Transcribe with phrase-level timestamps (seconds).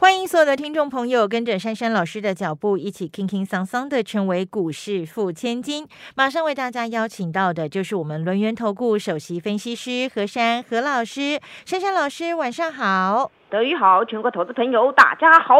[0.00, 5.86] 欢迎所有的听众朋友跟着珊珊老师的脚步，一起轻轻桑桑的成为股市富千金。
[6.16, 15.56] 马上为大家邀请到的就是我们轮源投顾首席分析师何珊何老师，珊珊老师晚上好，德语好，全国投资朋友大家好。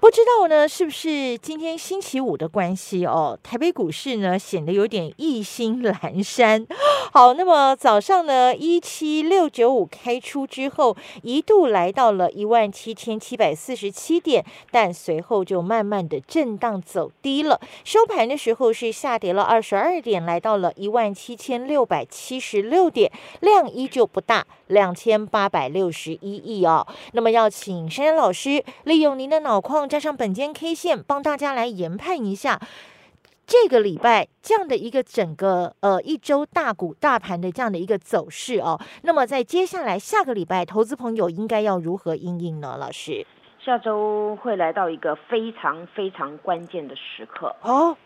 [0.00, 3.36] 不知道呢，是不是今天星期五的关系哦？
[3.42, 6.64] 台北股市呢显得有点意兴阑珊。
[7.12, 17.60] 好，那么早上呢一七六九五开出之后，一度来到了一万七千七百四十七点，但随后就慢慢的震荡走低了。
[17.82, 26.86] 收盘的时候是下跌了二十二点，来到了一万七千六百七十六点，量依旧不大，两千八百六十一亿哦。
[27.12, 29.88] 那么要请珊珊老师利用您的脑矿。
[29.88, 32.60] 加上本间 K 线，帮大家来研判一下
[33.46, 38.78] 这个礼拜这样的一个整个呃一周大股大盘的这样的一个走势哦。
[39.02, 42.76] 那么在接下来下个礼拜，投资朋友应该要如何应应呢？
[42.78, 43.26] 老师，
[43.64, 47.96] 下周会来到一个非常非常关键的时刻哦，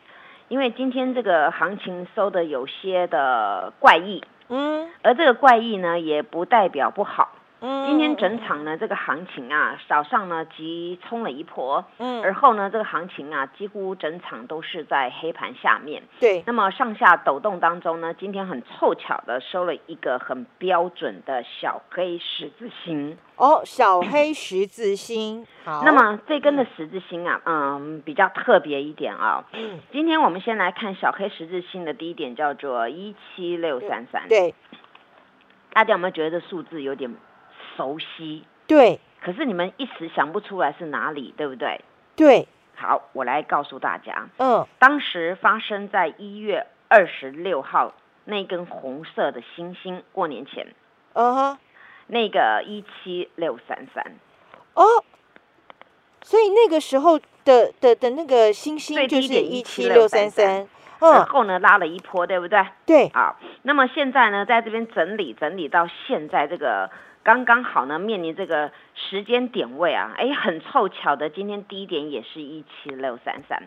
[0.48, 4.23] 因为今天这个行情收的有些的怪异，
[4.55, 7.31] 嗯，而这个怪异呢，也不代表不好。
[7.64, 16.02] 嗯今天整场呢，这个行情啊，早上呢急冲了一波，嗯而后呢，这个行情啊，几乎整场都是在黑盘下面。
[16.18, 23.16] 对，那么上下抖动当中呢，今天很凑巧的收了一个很标准的小黑十字星。
[23.36, 29.44] 哦，小黑十字星，好，那么这根的十字星啊，嗯，比较特别一点啊。
[29.52, 34.52] 嗯，今天我们先来看小黑十字星的第一点，叫做一七六三三。，对
[35.72, 37.14] 大家有没有觉得这数字有点
[37.77, 38.45] 熟悉？
[38.67, 39.01] 对。
[39.20, 41.81] 可是你们一时想不出来是哪里，对不对？
[42.17, 44.67] 对，好，我来告诉大家，嗯。
[44.79, 50.74] 当时发生在一月二十六号那根红色的星星，过年前。
[51.13, 51.58] 嗯哼，
[52.08, 54.05] 那个一七六三三，
[54.75, 55.05] 哦，
[56.23, 60.67] 所以那个时候的的的那个星星就是一七六三三，
[61.11, 62.64] 然嗯，后呢拉了一波，对不对？
[62.86, 66.90] 对，好，那么现在呢，在这边整理整理到现在这个
[67.23, 73.63] 刚刚好呢，面临这个时间点位啊，哎，很凑巧的，今天低点也是一七六三三。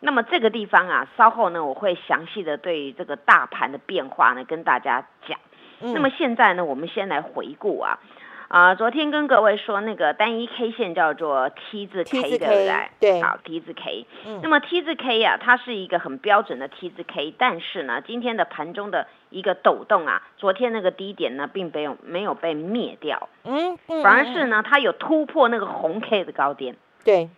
[0.00, 5.38] 那么这个地方啊，稍后呢，我会详细的对于这个大盘的变化呢，跟大家讲。
[5.80, 8.00] 嗯那么现在呢，我们先来回顾啊，
[8.48, 12.88] 啊、昨天跟各位说那个单一 K 线叫做 T 字 T K，字对不对？
[12.98, 14.06] 对好，T 字 K。
[14.26, 26.74] 嗯那么 T 字 K 啊，它是一个很标准的 T 字 K，但是呢，今天的盘中的一个抖动啊，昨天那个低点呢，并没有没有被灭掉，嗯嗯，反而嗯是呢，它有突破那个红 K 的高点。
[27.04, 27.28] 对，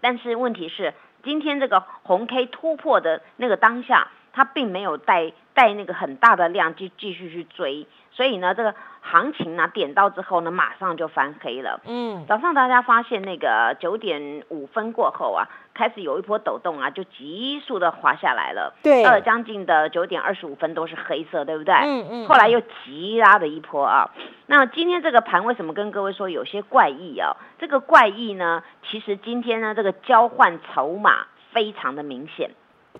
[0.00, 0.92] 但是问题是，
[1.22, 11.80] 今天这个红 K 突破的那个当下，它并没有带带那个很大的量继继续去追，所以呢，这个行情呢点到之后呢，马上就翻黑了。
[11.86, 18.74] 嗯早上大家发现那个九点五分过后啊，开始有一波抖动啊，就急速的滑下来了。
[18.84, 21.74] 对到了将近的九点二十五分都是黑色，对不对？
[21.74, 24.08] 嗯嗯，后来又急拉的一波啊。
[24.46, 27.36] 那今天这个盘为什么跟各位说有些怪异啊？
[27.58, 32.52] 这个怪异呢，其实今天呢这个交换筹码非常的明显，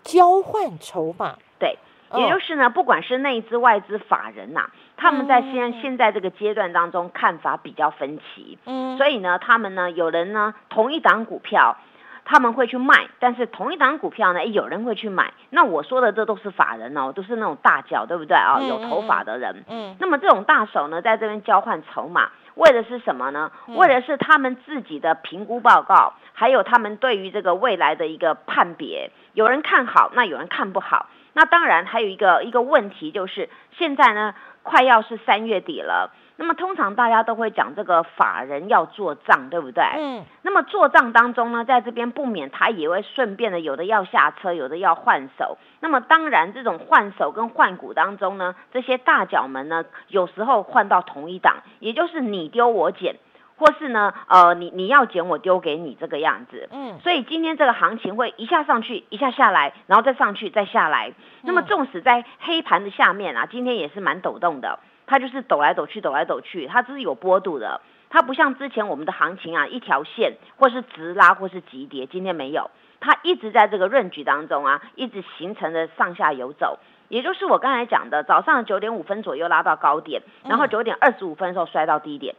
[0.02, 1.78] 交换筹码，对。
[2.10, 11.76] 哦也就是呢，不管是内资、外资、法人呐、他们在嗯现现在这个阶段当中看法比较分歧，嗯，所以呢，他们呢，有人呢同一档股票，
[12.24, 15.34] 他们会去卖，但是同一档股票呢，有人会去买。
[15.50, 19.64] 那我说的这都是法人哦，都是那种大脚，对不对啊、嗯有头发的人。
[19.68, 23.50] 嗯那么这种大手呢，在这边交换筹码，为的是什么呢？
[23.68, 29.10] 嗯为的是他们自己的评估报告，还有他们对于这个未来的一个判别。
[29.32, 31.06] 有人看好，那有人看不好。
[31.38, 34.34] 那当然还有一个一个问题就是，现在呢
[34.64, 36.10] 快要是三月底了。
[36.34, 39.84] 那么通常大家都会讲这个法人要做账，对不对？
[39.96, 45.58] 嗯那么做账当中呢，在这边不免他也会顺便的，有的要下车，有的要换手。
[45.78, 53.14] 那么当然，这种换手跟换股当中呢，这些大脚们呢，有时候换到同一档，也就是你丢我捡，
[53.58, 56.68] 或是呢，呃，你你要捡我丢给你这个样子。
[56.72, 61.12] 嗯所以今天这个行情会一下上去，一下下来，然后再上去，再下来。
[61.42, 67.80] 那么纵使在黑盘的下面啊，今天也是蛮抖动的，它就是抖来抖去，抖来抖去，它这是有波度的。
[68.10, 72.70] 它不像之前我们的行情啊，一条线或是直拉或是急跌，今天没有，
[73.00, 76.78] 它一直在这个润局当中啊，一直形成的上下游走。
[77.08, 82.36] 也就是我刚才讲的，早上九点五分左右拉到高点，然后九点二十五分的时候摔到低点，嗯，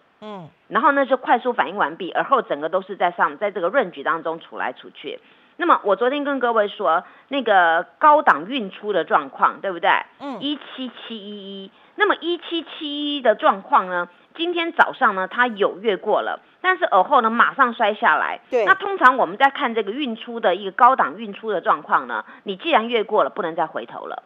[0.68, 5.19] 然后呢就快速反应完毕，而后整个都是在上，在这个润局当中处来处去。
[5.57, 9.89] 那么我昨天跟各位说，那个高档运出的状况，对不对？
[10.19, 11.71] 嗯一七七一一。
[11.95, 18.39] 那么一七七一的状况呢，今天早上呢它有越过了，但是而后呢马上摔下来。
[18.50, 24.24] 对那通常我们在看这个运出的一个高档运出的状况呢，你既然越过了，不能再回头了。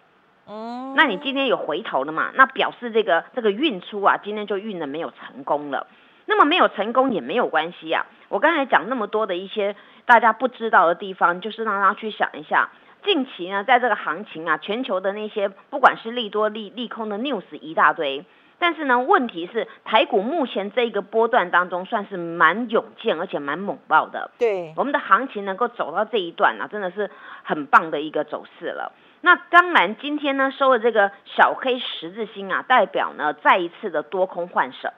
[0.47, 2.31] 嗯，那你今天有回头了嘛？
[2.35, 5.87] 那表示这个这个运出啊，今天就运的没有成功了。
[6.25, 8.05] 那么没有成功也没有关系啊。
[8.29, 9.75] 我刚才讲那么多的一些
[10.05, 12.69] 大家不知道的地方，就是让大家去想一下。
[13.03, 18.23] 近期呢，在这个行情啊，全球的那些不管是利多利利空的 news 一大堆，
[18.59, 24.31] 但是呢，问题是台股目前这一个波段当中算是蛮勇健而且蛮猛爆的。
[24.39, 27.11] 对，我们的行情能够走到这一段啊、真的是
[27.43, 28.93] 很棒的一个走势了。
[29.25, 34.89] 那当然，今天呢收了这个小黑十字星啊，代表呢再一次的多空换手。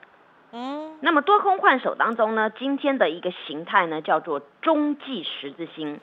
[0.50, 6.00] 嗯，那么多空换手当中呢，今天的一个形态呢叫做中继十字星，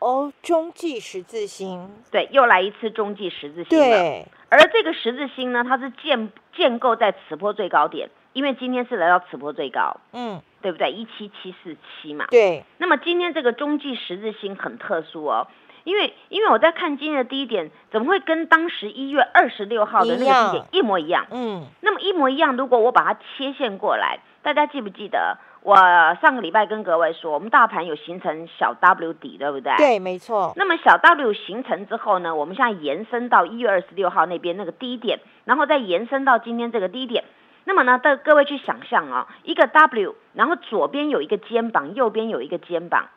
[0.00, 3.84] 哦，中继十字星，对，又来一次中继十字星了。
[3.84, 10.90] 对，而这个十字星呢，它是建建构在此波最高点，因为今天是来到此波最高，嗯，对不对？
[10.90, 12.26] 一七七四七嘛。
[12.30, 15.46] 对，那么今天这个中继十字星很特殊哦，
[15.84, 21.26] 因为因为我在看今天的低点，怎么会跟当时一月二十六号的那个低点一模一样？
[21.30, 25.76] 嗯，那么一模一样，如果我把它切线过来，大家记不记得我
[26.20, 29.76] 上个礼拜跟各位说，我们大盘有形成小 W 底，对不对？。
[29.76, 37.24] 对，没错，那么小 W 形成之后呢，我们现在延伸到一月二十六号那边那个低点，然后再延伸到今天这个低点。
[37.66, 43.08] 那么呢，的各位去想象啊、一个 W，然后左边有一个肩膀，右边有一个肩膀。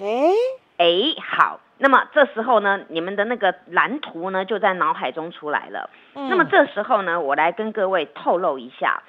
[0.00, 0.32] 哎，
[0.76, 0.86] 哎，
[1.22, 5.88] 好，那么这时候呢，你们的那个蓝图呢就在脑海中出来了。
[6.14, 6.28] 嗯。
[6.28, 9.02] 那么这时候呢，我来跟各位透露一下，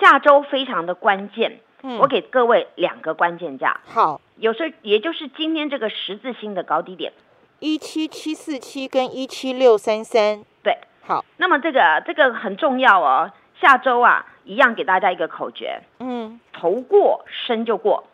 [0.00, 1.98] 下周非常的关键，嗯。
[1.98, 7.12] 我给各位两个关键价，好，有时候也就是今天这个十字星的高低点。
[7.58, 13.30] 一七七四七跟一七六三三，对，好，那么这个这个很重要哦，
[13.60, 18.04] 下周啊，一样给大家一个口诀：嗯，头过身就过，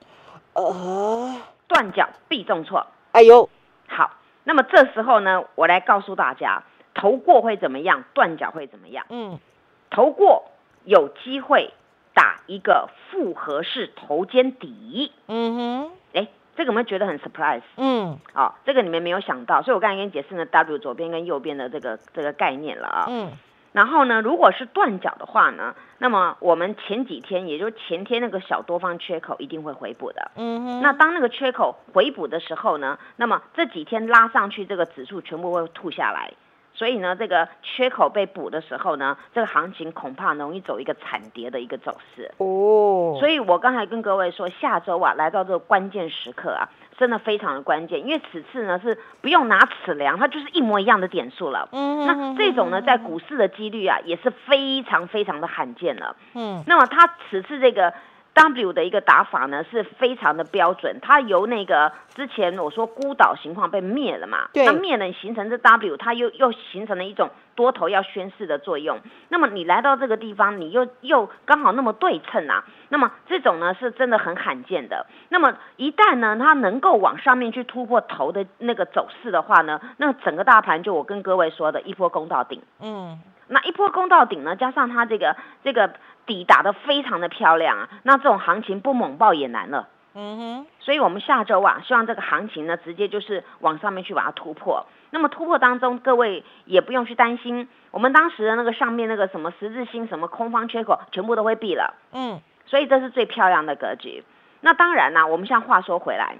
[0.54, 1.37] 呃，
[1.68, 2.86] 断脚必重挫。
[3.12, 3.48] 哎呦，
[3.88, 4.12] 好，
[4.44, 6.62] 那么这时候呢，我来告诉大家，
[6.94, 9.06] 头过会怎么样，断脚会怎么样。
[9.08, 9.38] 嗯，
[9.90, 10.50] 头过
[10.84, 11.72] 有机会
[12.14, 17.62] 打一个复合式头肩底，嗯哼，哎，这个有没有觉得很 surprise？
[17.76, 23.06] 嗯哦，这个你们没有想到，所以我刚才跟你解释呢，W 左边跟右边的这个这个概念了啊。
[23.08, 23.32] 嗯，
[23.76, 30.31] 然后呢，如果是断脚的话呢，那么我们前几天，也就是前天那个小多方缺口一定会回补的。
[30.37, 36.32] 嗯哼，那当那个缺口回补的时候呢，那么这几天拉上去，这个指数全部会吐下来。
[36.73, 42.31] 所以呢，这个缺口被补的时候呢，这个行情恐怕容易走一个惨跌的一个走势。
[42.38, 51.69] 哦，所以我刚才跟各位说，下周啊，来到这个关键时刻啊，真的非常的关键，因为此次呢是不用拿尺量，它就是一模一样的点数了。
[51.72, 56.16] 嗯，那这种呢，在股市的几率啊，也是非常非常的罕见了。
[56.34, 57.93] 嗯那么它此次这个
[58.36, 60.98] W 的一个打法呢，是非常的标准。
[61.00, 69.00] 它由那个之前我说孤岛情况被灭了嘛，对那灭了形成这 W，它又又形成了一种多头要宣示的作用。
[69.30, 75.06] 那么你来到这个地方，你又又刚好那么对称啊，那么这种呢是真的很罕见的。
[75.31, 82.60] 那么一旦呢它能够往上面去突破头的那个走势的话呢，那整个大盘就我跟各位说的一波攻到顶。
[82.82, 85.94] 嗯那一波攻到顶呢，加上它这个这个
[86.26, 89.88] 底打得非常的漂亮啊，那这种行情不猛爆也难了。
[90.15, 94.86] 嗯哼，所以我们下周啊，希望这个行情呢，直接就是往上面去把它突破。
[95.10, 101.94] 那么突破当中，各位也不用去担心，我们当时的那个上面那个什么十字星、什么空方缺口，全部都会闭了。
[102.12, 104.24] 嗯所以这是最漂亮的格局。
[104.60, 106.38] 那当然啦、我们像话说回来，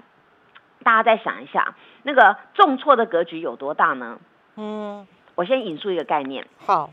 [0.83, 4.19] 大家再想一下，那个重挫的格局有多大呢？
[4.57, 6.89] 嗯，我先引述一个概念，好，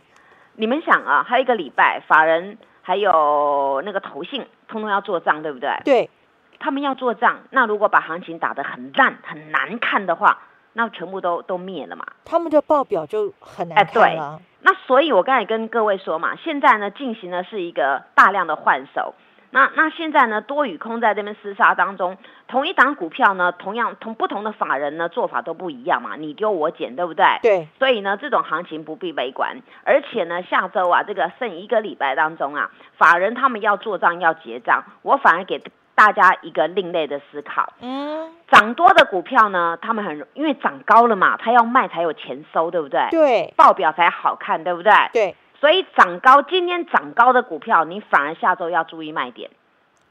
[0.56, 5.70] 你们想啊，还有一个礼拜，法人还有那个投信，通通要做账，对不对？
[5.84, 6.10] 对，
[6.58, 10.38] 他们要做账，那如果把行情打得很烂、很难看的话，
[10.72, 12.04] 那全部都都灭了嘛。
[12.24, 19.14] 他们的报表就很哎难看了，那所以，我刚才跟各位说嘛，现在呢进行的是一个大量的换手。
[19.50, 22.16] 那那现在呢，多与空在这边厮杀当中，
[22.54, 27.24] 同一档股票呢，同样同不同的法人呢做法都不一样嘛，你丢我捡，对不对？
[27.42, 35.60] 对，所以呢，这种行情不必悲观，而且呢，下周啊，这个剩一个礼拜当中啊，法人他们要做账要结账，我反而给
[35.96, 37.72] 大家一个另类的思考。
[37.80, 43.08] 嗯，涨多的股票呢，他们很因为涨高了嘛，他要卖才有钱收，对不对？
[43.10, 44.92] 对报表才好看，对不对？
[45.12, 49.50] 对，所以涨高，今天涨高的股票，你反而下周要注意卖点。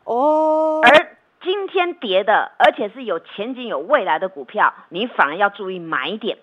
[0.03, 1.12] 哦，而
[1.43, 6.37] 今天跌的，而且是有前景、有未来的股票，你反而要注意买点。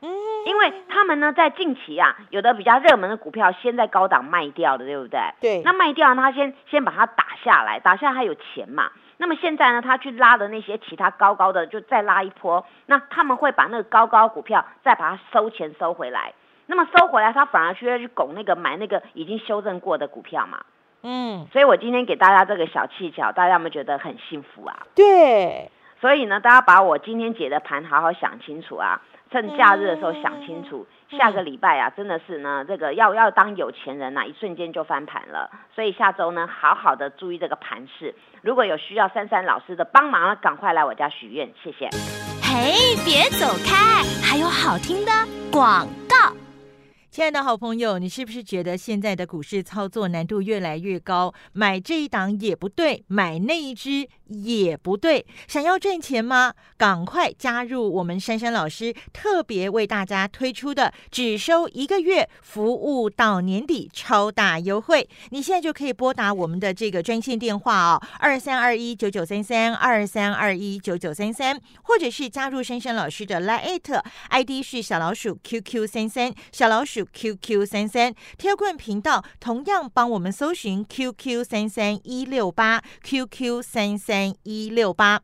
[0.00, 0.08] 嗯，
[0.46, 5.20] 因为他们呢，在近期啊，有的比较热门的股票，先在高档卖掉的，对不对？
[5.40, 8.90] 对，那卖掉，他先先把它打下来，打下来他有钱嘛。
[9.18, 12.64] 那么现在呢，他去拉的那些其他高高的，就再拉一波。
[12.86, 16.32] 那他们会把那个高高股票再把它收钱收回来。
[16.66, 20.64] 那么收回来，他反而需要去拱那个买那个已经修正过的股票嘛。
[21.08, 24.76] 嗯，所以我今天给大家这个小技巧，大家有没有觉得很幸福啊？
[24.96, 25.70] 对，
[26.00, 30.84] 所以呢，大家把我今天解的盘好好想清楚啊，趁假日的时候想清楚。
[30.90, 35.48] 嗯下个礼拜啊，真的是呢，这个要要当有钱人呐、一瞬间就翻盘了。
[35.72, 38.12] 所以下周呢，好好的注意这个盘势。
[38.42, 41.88] 如果有需要珊珊老师的帮忙，赶快来我家许愿，谢谢。
[42.42, 45.12] 嘿，别走开，还有好听的
[45.52, 46.05] 广告。
[47.16, 51.32] 亲爱的好朋友，你是不是觉得现在的股市操作难度越来越高？
[51.54, 55.24] 买这一档也不对，买那一只也不对。
[55.48, 56.54] 想要赚钱吗？
[56.76, 65.08] 赶快加入我们珊珊老师特别为大家推出的只收一个月，服务到年底超大优惠。
[65.30, 77.06] 你现在就可以拨打我们的这个专线电话哦，二三二一九九三三二三二一九九三三，或者是加入珊珊老师的 Line ID 是小老鼠 QQ 三三小老鼠。
[77.12, 85.20] QQ 三三贴棍频道同样帮我们搜寻 QQ 三三一六八 QQ 三三三一六八，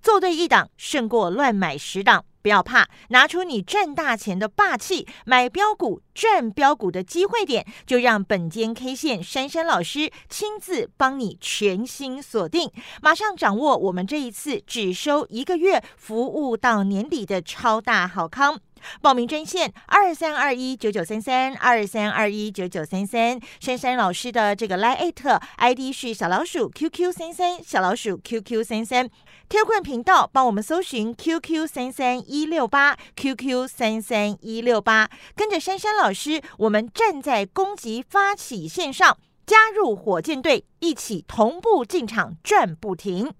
[0.00, 12.70] 做对一档胜过乱买十档，不要怕，拿出你赚大钱的霸气，买标股赚标股的机会点，就让本间 K 线珊珊老师亲自帮你全新锁定，
[13.02, 18.58] 马上掌握我们这一次只收一个月，服务到年底的超大好康。
[19.00, 25.12] 报名专线二三二一九九三三二三二一九九三三，珊珊老师的这个 Line
[25.56, 29.08] ID 是小老鼠 QQ 三三小老鼠 QQ 三三，
[29.48, 43.32] 贴棍频道帮我们搜寻 QQ 三三一六八 QQ 三三一六八，跟着珊珊老师，我们站在攻击发起线上，加入火箭队，一起同步进场赚不停。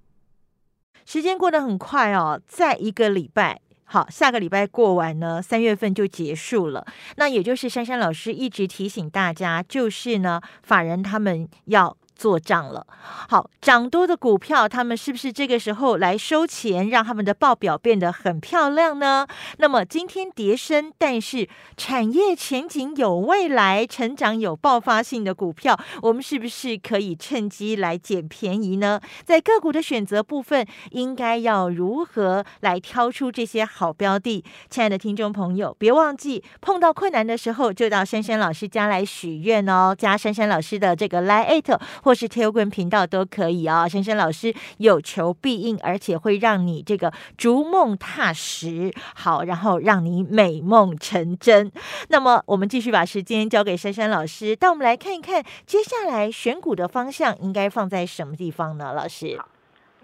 [1.05, 3.61] 时间过得很快哦，在一个礼拜。
[3.93, 6.87] 好，下个礼拜过完呢，三月份就结束了。
[7.17, 12.87] 那也就是珊珊老师一直提醒大家，就是呢，法人他们要做账了。
[13.29, 19.27] 好，涨多的股票，他们是不是这个时候来收钱，让他们的报表变得很漂亮呢？
[19.59, 29.01] 那么今天跌升，但是产业前景有未来、成长有爆发性的股票，我们是不是可以趁机来捡便宜呢？
[29.25, 34.45] 在个股的选择部分，应该要如何来挑出这些好标的？
[34.71, 41.61] 亲爱的听众朋友，别忘记碰到困难的时候，就到珊珊老师家来许愿哦，加珊珊老师的这个 Line
[42.13, 43.89] 或是 Telegram 频道都可以哦。
[43.89, 51.73] 珊珊老师有求必应，而且会让你这个逐梦踏实，好，然后让你美梦成真。
[52.11, 58.93] 那么，我们继续把时间交给珊珊老师，带我们来看一看接下来选股的方向应该放在什么地方呢？
[58.93, 59.41] 老师，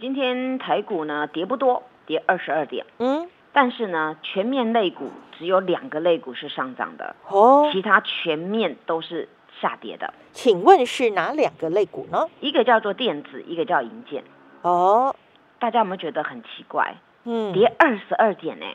[0.01, 9.29] 今天台股呢跌不多，跌二十二点，嗯，但是呢，全面类股只有两个类股是上涨的，哦，其他全面都是
[9.61, 10.13] 下跌的。
[10.33, 12.27] 请问是哪两个类股呢？
[12.41, 14.23] 一个叫做电子，一个叫银建。
[14.63, 15.15] 哦，
[15.59, 16.97] 大家有没有觉得很奇怪？
[17.25, 18.67] 嗯，跌二十二点呢、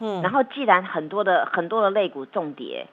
[0.00, 2.86] 嗯，然后既然很多的很多的类股重跌，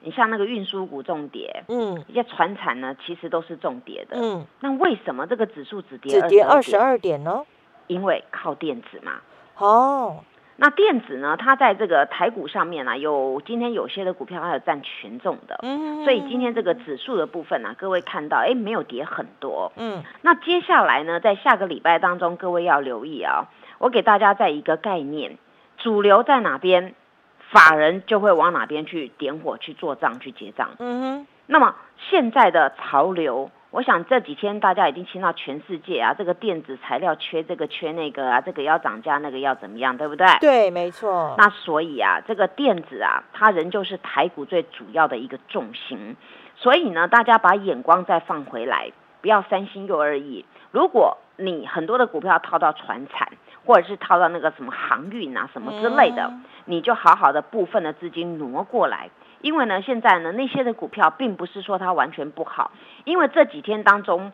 [0.00, 4.16] 你像那个运输股重跌，嗯一些船产呢其实都是重跌的。
[4.20, 6.76] 嗯，那为什么这个指数只跌只跌二二十？
[6.76, 7.44] 二点呢？
[7.86, 9.20] 因为靠电子嘛。
[9.56, 10.24] 哦，
[10.62, 19.72] 那电子呢，它在这个台股上面呢、有今天有些的股票它有占权重的，嗯，所以今天这个指数的部分呢、各位看到，哎，没有跌很多。
[19.76, 23.48] 嗯那接下来呢，在下个礼拜当中，各位要留意啊，
[23.78, 25.38] 我给大家在一个概念，
[25.78, 26.94] 主流在哪边，
[27.38, 30.72] 法人就会往哪边去点火去做账去结账。
[30.78, 31.74] 嗯哼，那么
[32.10, 40.26] 现在的潮流，我想这几天大家已经听到全世界啊，这个电子材料缺这个缺那个啊，这个要涨价，那个要怎么样，对不对？
[40.40, 41.36] 对，没错。
[41.38, 46.16] 那所以啊，这个电子啊，它仍旧是台股最主要的一个重心。
[46.56, 50.44] 所以呢，大家把眼光再放回来，不要三心又二意。
[50.72, 53.28] 如果你很多的股票套到船产，
[53.64, 59.10] 或者是套到那个什么航运啊什么之类的，嗯你就好好的部分的资金挪过来。
[59.40, 62.70] 因为呢，现在呢那些的股票并不是说它完全不好，
[63.04, 64.32] 因为这几天当中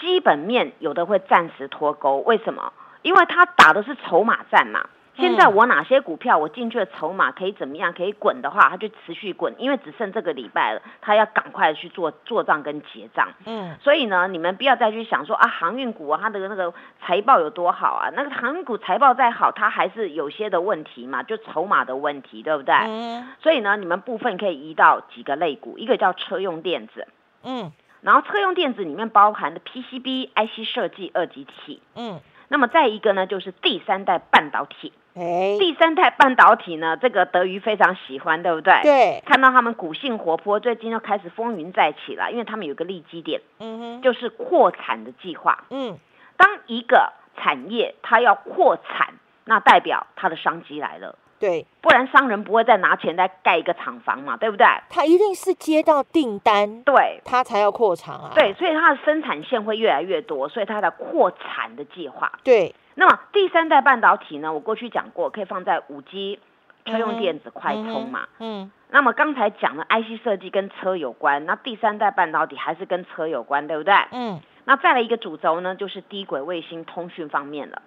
[0.00, 2.72] 基本面有的会暂时脱钩，为什么？
[3.02, 4.88] 因为它打的是筹码战嘛。
[5.18, 7.92] 现在我哪些股票我进去的筹码可以怎么样？
[7.92, 13.28] 可以滚的话，它就持续滚，因为只剩这个礼拜了，它要赶快去做做账跟结账。
[13.44, 16.72] 嗯，所以呢，你们不要再去想说啊，航运股啊，它的那个
[17.04, 18.10] 财报有多好啊？
[18.14, 22.74] 那个航运股财报再好，它还是有些的问题嘛，就筹码的问题，对不对？
[22.74, 27.06] 嗯所以呢，你们部分可以移到几个类股，一个叫车用电子，
[27.42, 34.92] 嗯然后车用电子里面包含的 PCB、IC 设计、二极体，嗯，那么再一个呢，就是第三代半导体。
[35.14, 38.80] 哎，第三代半导体呢，这个德瑜非常喜欢，对不对？。
[38.82, 45.64] 对，看到他们股性活泼，最近又开始风云再起了，因为他们有个利基点，嗯哼，就是扩产的计划。
[45.70, 45.98] 嗯
[46.36, 49.14] 当一个产业它要扩产，
[49.44, 54.66] 那代表它的商机来了，对，不然商人不会再拿钱再盖一个厂房嘛，对不对？
[54.90, 57.20] 他一定是接到订单，对。
[57.24, 58.30] 他才要扩厂啊。
[58.34, 62.32] 对，所以它的生产线会越来越多，所以它的扩产的计划。
[62.42, 64.52] 对，那么第三代半导体呢？
[64.52, 66.40] 我过去讲过，可以放在五 G、
[66.84, 68.26] 车用电子、快充嘛。
[68.40, 73.94] 嗯那么刚才讲的 IC 设计跟车有关，那第三代半导体还是跟车有关，对不对？
[74.12, 77.82] 嗯那再来一个主轴呢，就是低轨卫星通讯方面了。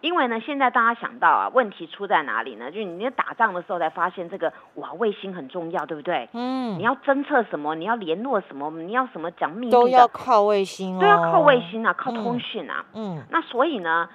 [0.00, 2.70] 因为呢，现在大家想到啊，问题出在哪里呢？
[2.70, 6.28] 就是你在打仗的时候才发现这个哇，卫星很重要，对不对？
[6.32, 7.74] 嗯，你要侦测什么？
[7.74, 8.70] 你要联络什么？
[8.70, 9.78] 你要什么讲秘密的？
[9.78, 12.84] 都要靠卫星哦，都要靠卫星啊，靠嗯通讯啊。
[12.94, 14.08] 嗯那所以呢，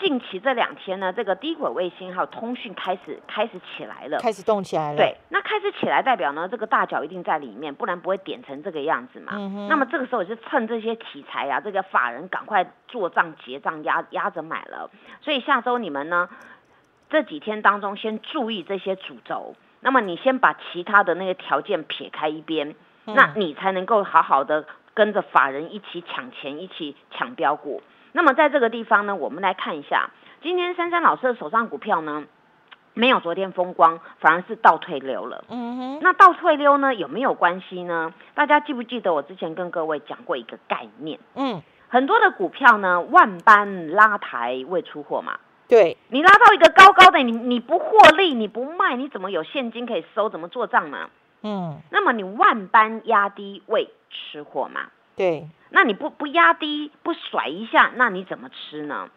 [0.00, 4.18] 近期这两天呢，这个低轨卫星还有通讯开始开始起来了。
[4.18, 4.96] 开始动起来了。
[4.96, 5.16] 对，
[5.72, 9.32] 起来代表呢，这个大脚一定在里面，不然不会点成这个样子嘛。
[9.36, 14.90] 嗯那么这个时候也是趁这些题材啊，这个法人赶快做账结账压压着买了。
[15.20, 16.28] 所以下周你们呢，
[17.10, 22.74] 这几天当中先注意这些主轴，那么你先把其他的那个条件撇开一边，
[23.06, 27.82] 嗯那你才能够好好的跟着法人一起抢钱，一起抢标股。
[28.12, 30.10] 那么在这个地方呢，我们来看一下，
[30.42, 32.24] 今天珊珊老师的手上股票呢，
[32.98, 35.44] 没有昨天风光，反而是倒退溜了。
[35.50, 38.14] 嗯哼，那倒退溜呢有没有关系呢？
[38.34, 41.20] 大家记不记得我之前跟各位讲过一个概念？
[41.34, 45.38] 嗯，很多的股票呢，万般拉抬未出货嘛。
[45.68, 50.30] 对，你拉到一个高高的，你你不获利，你不卖，你怎么有现金可以收？
[50.30, 51.10] 怎么做账呢？
[51.42, 54.86] 嗯那么你万般压低未吃货嘛？
[55.16, 59.10] 对，那你不不压低不甩一下，那你怎么吃呢？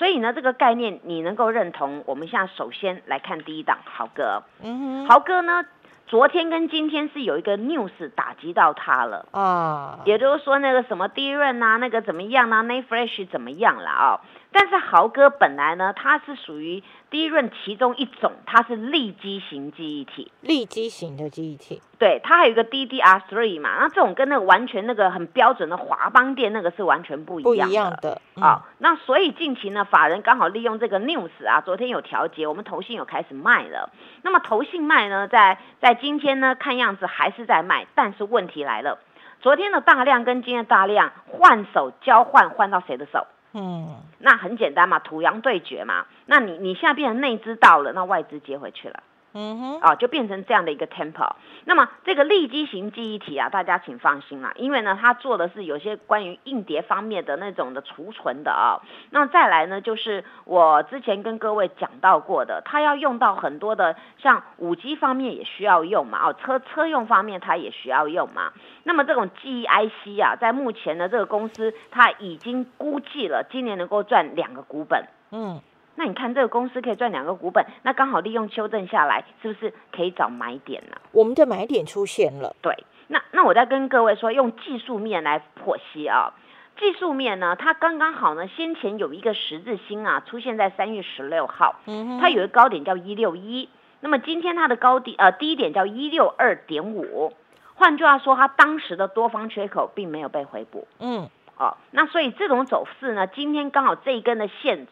[0.00, 2.02] 所以呢，这个概念你能够认同？
[2.06, 5.62] 我们现在首先来看第一档豪哥，嗯哼，豪哥呢，
[6.06, 9.26] 昨天跟今天是有一个 news 打击到他了。
[9.32, 14.20] 啊，也就是说，那个什么第一润啊，那个怎么样啊，那 fresh 怎么样了啊、
[14.52, 21.80] 但是豪哥本来呢，它是属于低润其中一种，它是立基型记忆体，立基型的记忆体。
[21.98, 28.08] 对，它还有一个 DDR three 嘛，那这种跟那个完全那个很标准的华邦电那个是完全不一样不一样的。
[28.08, 33.90] 样的啊、那所以近期呢，法人刚好利用这个 news 啊，昨天有调节，我们投信有开始卖了。
[34.22, 38.98] 那么投信卖呢，在在今天呢，看样子还是在卖，但是问题来了，
[39.40, 43.26] 昨天的大量跟今天的大量换手交换，换到谁的手？
[43.52, 46.06] 嗯那很简单嘛，土洋对决嘛。
[46.26, 49.02] 那你你现在变成内资到了，那外资接回去了。
[49.32, 51.30] 嗯哼，啊，就变成这样的一个 tempo。
[51.64, 58.80] 那么这个立基型记忆体啊，大家请放心啦，因为呢，它做的是有些关于硬碟方面的那种的储存的啊。
[59.10, 68.52] 那再来呢，就是我之前跟各位讲到过的，它要用到很多的，像五 G 方面也需要用嘛，哦，车车用方面它也需要用嘛。
[68.82, 75.04] 那么这种记忆 IC 啊，在目前呢，这个公司它已经估计了今年能够赚两个股本。
[75.32, 75.60] 嗯
[75.96, 82.56] 那你看这个公司可以赚两个股本，那刚好利用修正下来，是不是可以找买点呢、我们的买点出现了。
[82.62, 86.32] 对，那那我再跟各位说，用技术面来剖析啊。
[86.78, 93.68] 技术面呢，它刚刚好呢，先前有一个十字星啊，出现在三月十六号，嗯，它有一个高点叫一六一，
[94.00, 97.34] 那么今天它的高低呃低点叫一六二点五，
[97.74, 100.88] 换句话说，它当时的多方缺口并没有被回补。
[101.00, 104.86] 嗯哦，那所以这种走势呢，今天刚好这一根的线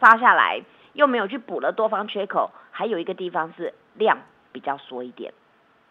[0.00, 0.62] 杀下来，
[0.94, 4.18] 又没有去补了多方缺口，还有一个地方是量
[4.52, 5.32] 比较缩一点。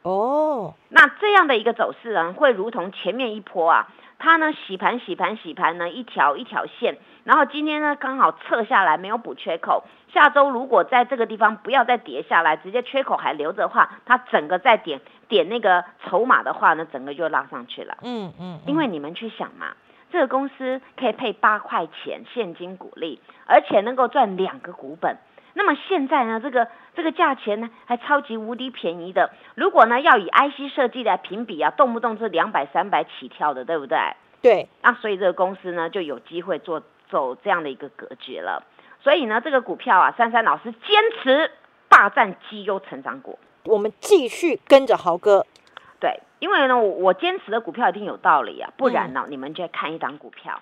[0.01, 9.83] 哦，那这样的一个走势呢，会如同前面一波啊，它呢洗盘洗盘洗盘呢一条一条线，然后今天呢刚好撤下来，没有补缺口。
[10.13, 17.97] 下周如果在这个地方不要再跌下来，直接缺口还留着的话，它整个再点点那个筹码的话呢，整个就拉上去了。
[18.01, 19.75] 嗯嗯，因为你们去想嘛，
[20.11, 25.17] 这个公司可以配八块钱现金股利，而且能够赚两个股本。
[25.53, 29.31] 那么现在呢，这个这个价钱呢还超级无敌便宜的。
[29.55, 33.97] 如果呢要以 IC 设计来评比啊，动不动是两百三百起跳的，对不对？
[34.41, 38.63] 对，那所以这个公司呢就有机会做走这样的一个格局了。
[39.01, 41.51] 所以呢，这个股票啊，珊珊老师坚持
[41.89, 43.37] 霸占绩优成长股。
[43.65, 45.45] 我们继续跟着豪哥。
[46.39, 50.61] 对，因为呢，我我坚持的股票一定有道理啊，不然呢，你们就看一档股票。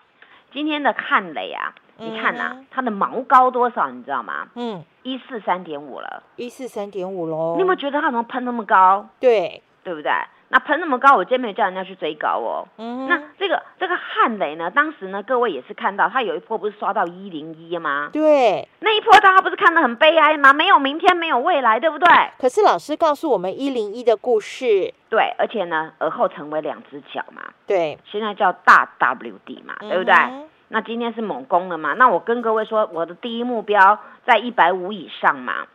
[0.52, 4.48] 今天的看雷啊，你看呐、嗯它的毛高多少，你知道吗？
[4.56, 6.24] 嗯，一四三点五了。
[6.38, 7.56] 一四三点五喽。
[7.56, 9.08] 你有没有觉得它怎么喷那么高？
[9.20, 10.12] 对，对不对？
[10.50, 12.68] 那喷那么高，我今天没有叫人家去追高哦。
[12.78, 18.10] 嗯那这个这个汉雷呢，当时呢，各位也是看到，它有一波不是刷到一零一吗？
[18.14, 18.68] 对。
[18.80, 20.54] 那一波大家不是看得很悲哀吗？
[20.54, 22.08] 没有明天，没有未来，对不对？
[22.40, 30.14] 可是老师告诉我们一零一的故事，对，而且呢，而后成为两只脚嘛，对，现在叫大 WD 嘛，对不对？
[30.14, 31.94] 嗯那今天是猛攻了嘛？
[31.94, 35.66] 那我跟各位说，我的第一目标在一百五以上嘛。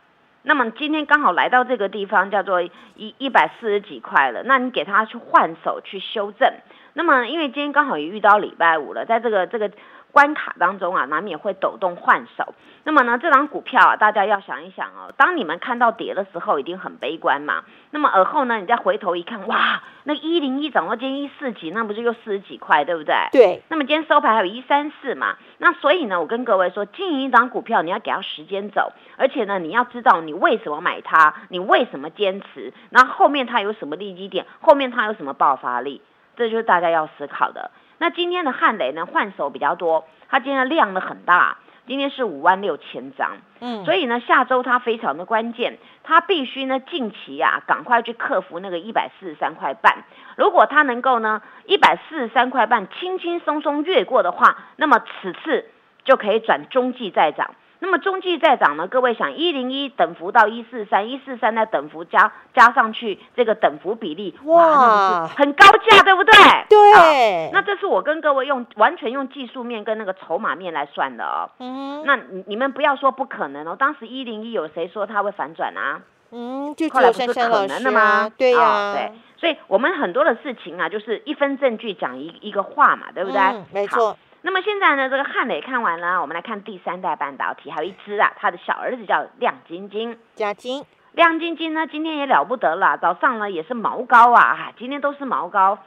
[0.43, 2.71] 那么今天刚好来到这个地方，叫做一
[3.17, 4.43] 一百四十几块了。
[4.43, 6.53] 那你给他去换手去修正。
[6.93, 9.71] 那么因为今天刚好也遇到礼拜五了，在这个这个
[10.13, 12.53] 关卡当中啊，难免会抖动换手。
[12.83, 17.63] 那么呢，这张股票啊，大家要想一想哦，当你们看到跌的时候，一定很悲观嘛。
[17.89, 23.15] 那么而后呢，你再回头一看，哇，那一零一涨到今天一四几，那不是又四十几块，对不对？
[23.31, 36.01] 对，那么今天收盘还有一三四嘛，那所以呢，我跟各位说，经营一张股票，你要给它时间走，而且呢，你要知道你为什么买它，你为什么坚持，然后后面它有什么利基点，后面它有什么爆发力，
[36.35, 37.71] 这就是大家要思考的。
[38.03, 50.03] 那今天的汉雷呢，换手比较多，它今天的量呢很大，今天是五万六千张，嗯，所以呢，下周它非常的关键，它必须呢近期啊赶快去克服那个一百四十三块半。
[50.35, 55.69] 如果它能够呢一百四十三块半轻轻松松越过的话，那么此次
[56.03, 57.51] 就可以转中继再涨。
[57.83, 58.87] 那么中继再涨呢？
[58.87, 66.33] 各位想一零一等幅到一四三，一四三的等幅加加上去，这个等幅比例，哇，很高价，对不对？
[66.69, 71.49] 对好那这是我跟各位用完全用技术面跟那个筹码面来算的哦。
[71.59, 76.01] 嗯那你你们不要说不可能哦，当时一零一有谁说它会反转啊？
[76.31, 78.31] 嗯，后来有不是可珊珊老师能的吗啊，？
[78.37, 83.41] 对呀、哦对，所以我们很多的事情啊，就是一分证据讲一一个话嘛，对不对？
[83.41, 83.85] 嗯，没。
[83.87, 90.19] 错，那么现在呢，这个汉磊看完了，我们来看第三代半导体，还有一只啊，他的小儿子叫亮晶晶。
[90.35, 95.79] 加金，亮晶晶呢，今天也了不得了，早上呢也是毛高啊，啊今天都是毛高，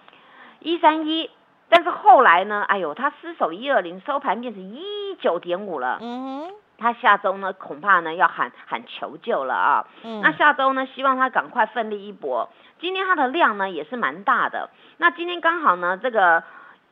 [0.61, 1.31] 一三一。
[1.69, 5.99] 但是后来呢，哎呦，他失守一二零，收盘变成一九点五了。
[6.01, 9.87] 嗯哼，他下周呢，恐怕呢要喊喊求救了啊。
[10.03, 12.49] 嗯，那下周呢，希望他赶快奋力一搏。
[12.81, 14.71] 今天它的量呢也是蛮大的。
[14.97, 16.43] 那今天刚好呢，这个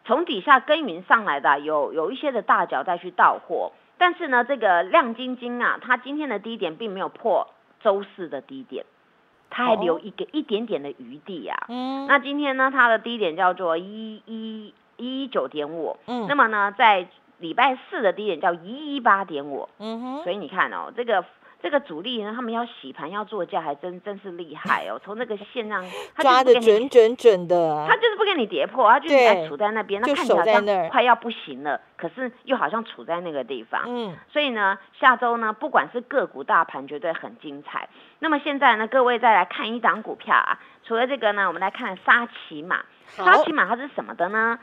[0.05, 7.49] 从底下耕耘上来的有有一些的大脚再去到货，但是呢，这个亮晶晶啊，它今天的低点并没有破
[7.83, 8.85] 周四的低点，
[9.49, 11.67] 它还留一个、一点点的余地啊。
[11.69, 17.07] 嗯，那今天呢，它的低点叫做一一一九点五，嗯，那么呢，在
[17.39, 19.69] 礼拜四的低点叫一一八点五。
[19.79, 21.25] 嗯哼，所以你看哦，这个
[21.65, 25.01] 这个主力呢，他们要洗盘要做价，还真真是厉害哦。
[25.03, 25.83] 从那个线上，
[26.15, 33.83] 他抓的准准准的他，就是不给你跌破，他就是对还处在那边，那看起来快要不行了，可是又好像处在那个地方。
[33.87, 37.89] 嗯，所以呢，下周呢，不管是个股大盘，绝对很精彩。
[38.19, 42.85] 那么现在呢，各位再来看一档股票啊，除了这个呢，我们来看沙琪玛。
[43.07, 44.59] 沙琪，玛它是什么的呢？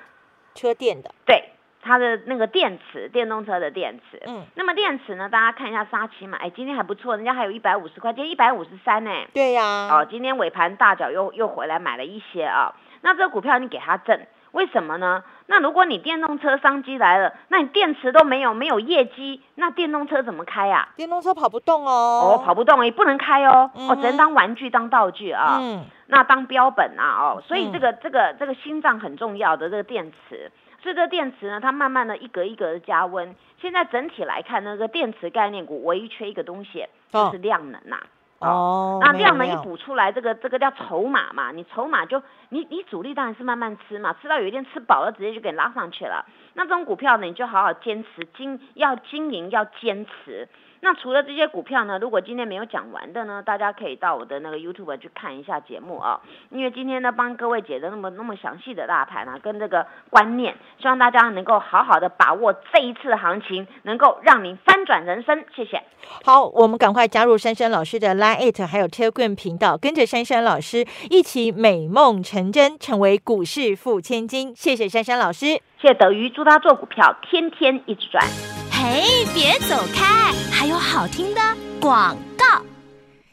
[0.54, 1.50] 车电的，对，
[1.82, 4.22] 它的那个电池，电动车的电池。
[4.26, 5.28] 嗯，那么电池呢？
[5.30, 9.12] 大家看一下沙琪玛，哎，今天还不错，人家还有一百五十块，今天一百五十三呢。
[9.34, 14.20] 对呀、哦，今天尾盘大脚又又回来买了一些啊、那这个股票你给它挣，
[14.52, 15.24] 为什么呢？
[15.48, 25.58] 那如果你电动车商机来了，那你电池都没有，没有业绩，那电动车怎么开呀、电动车跑不动哦，哦，跑不动也不能开哦，嗯哦，只能当玩具当道具啊。
[25.62, 30.52] 嗯，那当标本啊，哦，所以嗯这个、这个这个心脏很重要的这个电池，
[30.84, 33.36] 这个电池呢，它慢慢的一格一格的加温。
[33.60, 38.00] 现在整体来看，那个电池概念股唯一缺一个东西，哦就是量能呐、
[38.40, 46.26] 哦，那量能一补出来，这个这个叫筹码嘛，你筹码就你你主力当然是慢慢吃嘛，吃到有一天吃饱了，直接就给你拉上去了。
[46.56, 50.48] 那这种股票呢，你就好好坚持经要经营要坚持。
[50.84, 65.46] 那除了这些股票呢，如果今天没有讲完的呢，大家可以到我的那个 YouTube 去看一下节目啊、因为今天呢帮各位解的那么那么详细的大盘啊，跟这个观念，希望大家能够好好的把握这一次行情，能够让您翻转人生。
[65.56, 65.82] 谢谢。
[66.26, 74.56] 好，我们赶快加入珊珊老师的 Line It 还有 Telegram 频道，跟着珊珊老师一起美梦成真，成为股市富千金。
[74.56, 75.46] 谢谢珊珊老师。
[75.80, 78.61] 谢谢德瑜，祝他做股票天天一直赚。
[78.84, 81.42] 嘿，别走开，还有好听的
[81.80, 82.18] 广。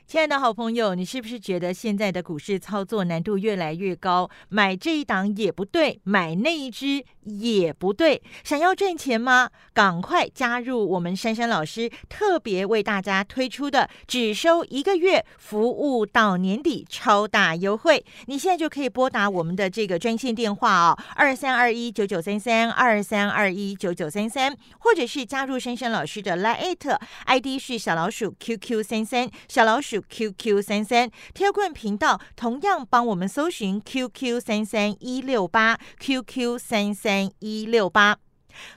[0.09, 4.31] 亲爱的好朋友，你是不是觉得现在的股市操作难度越来越高？
[4.49, 8.23] 买这一档也不对，买那一只也不对。
[8.43, 9.51] 想要赚钱吗？
[9.75, 18.03] 赶快加入我们珊珊老师特别为大家推出的只收一个月，服务到年底超大优惠。
[18.29, 29.98] 你现在就可以拨打我们的这个专线电话哦，二三二一九九三三二三二一九九三三，或者是加入珊珊老师的 Line ID 是小老鼠 QQ 三三小老鼠。
[30.01, 38.17] QQ 三三贴棍频道同样帮我们搜寻 QQ 三三一六八 QQ 三三一六八，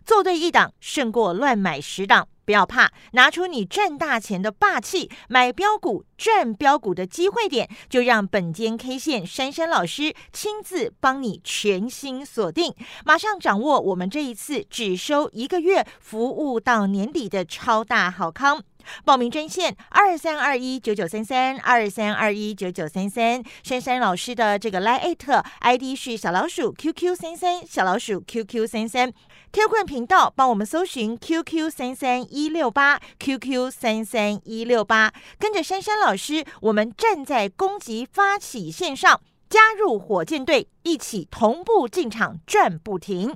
[0.06, 12.74] 做对一档胜过乱买十档，不要怕，拿出你赚大钱的霸气，买标股赚标股的机会点，就让本间 K 线珊珊老师亲自帮你全新锁定，
[13.06, 18.64] 马上掌握我们这一次只收一个月，服务到年底的超大好康。
[19.04, 25.15] 报名专线二三二一九九三三二三二一九九三三，珊珊老师的这个 Line
[25.60, 29.12] ID 是小老鼠 QQ 三三小老鼠 QQ 三三，
[29.52, 43.36] 贴棍频道帮我们搜寻 QQ 三三一六八 QQ 三三一六八，跟着珊珊老师，我们站在攻击发起线上，加入火箭队，一起同步进场转不停。